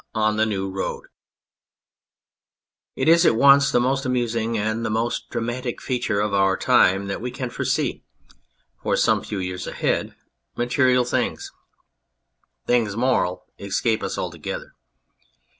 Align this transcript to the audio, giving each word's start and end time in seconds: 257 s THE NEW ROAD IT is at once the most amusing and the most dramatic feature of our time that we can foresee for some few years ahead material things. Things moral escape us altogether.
257 0.15 0.41
s 0.41 0.41
THE 0.57 0.67
NEW 0.67 0.71
ROAD 0.75 1.03
IT 2.95 3.07
is 3.07 3.23
at 3.23 3.35
once 3.35 3.71
the 3.71 3.79
most 3.79 4.03
amusing 4.03 4.57
and 4.57 4.83
the 4.83 4.89
most 4.89 5.29
dramatic 5.29 5.79
feature 5.79 6.19
of 6.19 6.33
our 6.33 6.57
time 6.57 7.05
that 7.05 7.21
we 7.21 7.29
can 7.29 7.51
foresee 7.51 8.03
for 8.81 8.97
some 8.97 9.21
few 9.21 9.37
years 9.37 9.67
ahead 9.67 10.15
material 10.57 11.03
things. 11.05 11.51
Things 12.65 12.97
moral 12.97 13.45
escape 13.59 14.01
us 14.01 14.17
altogether. 14.17 14.73